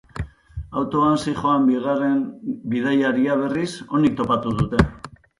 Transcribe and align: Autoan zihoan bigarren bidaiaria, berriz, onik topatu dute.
Autoan 0.79 1.17
zihoan 1.23 1.67
bigarren 1.71 2.15
bidaiaria, 2.71 3.35
berriz, 3.43 3.67
onik 3.99 4.17
topatu 4.23 4.55
dute. 4.63 4.81